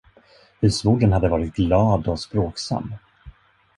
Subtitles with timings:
[0.61, 2.93] Husmodern hade varit glad och språksam.